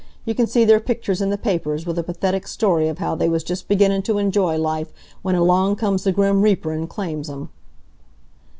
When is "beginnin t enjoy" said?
3.67-4.57